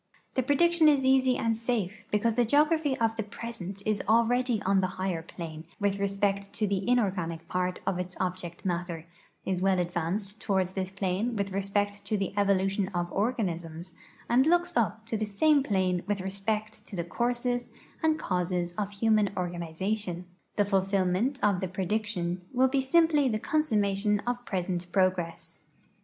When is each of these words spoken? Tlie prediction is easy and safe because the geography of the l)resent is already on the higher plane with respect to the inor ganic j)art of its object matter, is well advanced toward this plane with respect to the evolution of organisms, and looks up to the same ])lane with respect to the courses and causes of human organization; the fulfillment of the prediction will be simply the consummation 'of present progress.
Tlie 0.35 0.47
prediction 0.47 0.87
is 0.89 1.05
easy 1.05 1.37
and 1.37 1.55
safe 1.55 2.05
because 2.09 2.33
the 2.33 2.43
geography 2.43 2.97
of 2.97 3.15
the 3.15 3.21
l)resent 3.23 3.83
is 3.85 4.01
already 4.09 4.59
on 4.63 4.81
the 4.81 4.87
higher 4.97 5.21
plane 5.21 5.63
with 5.79 5.99
respect 5.99 6.51
to 6.53 6.65
the 6.65 6.83
inor 6.87 7.13
ganic 7.15 7.41
j)art 7.51 7.77
of 7.85 7.99
its 7.99 8.15
object 8.19 8.65
matter, 8.65 9.05
is 9.45 9.61
well 9.61 9.77
advanced 9.77 10.41
toward 10.41 10.69
this 10.69 10.89
plane 10.89 11.35
with 11.35 11.51
respect 11.51 12.03
to 12.03 12.17
the 12.17 12.33
evolution 12.35 12.87
of 12.95 13.11
organisms, 13.13 13.93
and 14.27 14.47
looks 14.47 14.75
up 14.75 15.05
to 15.05 15.15
the 15.15 15.23
same 15.25 15.61
])lane 15.69 16.01
with 16.07 16.19
respect 16.19 16.83
to 16.87 16.95
the 16.95 17.03
courses 17.03 17.69
and 18.01 18.17
causes 18.17 18.73
of 18.79 18.89
human 18.89 19.29
organization; 19.37 20.25
the 20.55 20.65
fulfillment 20.65 21.37
of 21.43 21.59
the 21.59 21.67
prediction 21.67 22.41
will 22.51 22.67
be 22.67 22.81
simply 22.81 23.29
the 23.29 23.37
consummation 23.37 24.19
'of 24.25 24.43
present 24.45 24.91
progress. 24.91 25.67